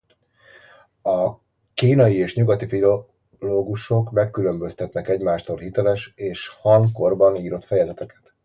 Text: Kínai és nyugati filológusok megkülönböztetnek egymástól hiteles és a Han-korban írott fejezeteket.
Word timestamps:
Kínai 1.73 2.15
és 2.15 2.35
nyugati 2.35 2.67
filológusok 2.67 4.11
megkülönböztetnek 4.11 5.07
egymástól 5.07 5.57
hiteles 5.57 6.13
és 6.15 6.49
a 6.61 6.69
Han-korban 6.69 7.35
írott 7.35 7.63
fejezeteket. 7.63 8.33